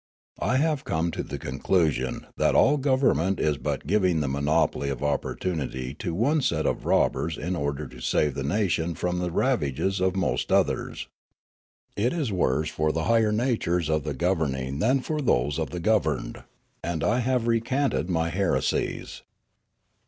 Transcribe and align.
I 0.39 0.57
have 0.57 0.83
come 0.83 1.11
to 1.11 1.21
the 1.21 1.37
conclusion 1.37 2.25
that 2.35 2.55
all 2.55 2.77
government 2.77 3.39
is 3.39 3.59
but 3.59 3.85
giv 3.85 4.03
ing 4.03 4.19
the 4.19 4.27
monopoly 4.27 4.89
of 4.89 5.03
opportunity 5.03 5.93
to 5.99 6.15
one 6.15 6.41
set 6.41 6.65
of 6.65 6.87
robbers 6.87 7.37
in 7.37 7.55
order 7.55 7.85
to 7.87 7.99
save 7.99 8.33
the 8.33 8.41
nation 8.43 8.95
from 8.95 9.19
the 9.19 9.29
ravages 9.29 9.99
of 10.01 10.15
most 10.15 10.51
others. 10.51 11.07
It 11.95 12.13
is 12.13 12.31
worse 12.31 12.69
for 12.71 12.91
the 12.91 13.03
higher 13.03 13.31
natures 13.31 13.91
of 13.91 14.03
the 14.03 14.15
gov 14.15 14.37
erning 14.39 14.79
than 14.79 15.01
for 15.01 15.21
those 15.21 15.59
of 15.59 15.69
the 15.69 15.79
governed; 15.79 16.45
and 16.83 17.03
I 17.03 17.19
have 17.19 17.45
recanted 17.45 18.09
my 18.09 18.29
heresies. 18.31 19.21